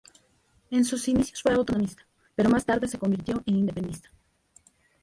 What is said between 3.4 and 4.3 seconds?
en independentista.